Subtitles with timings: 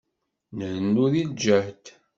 [0.57, 1.83] Nrennu di lǧehd.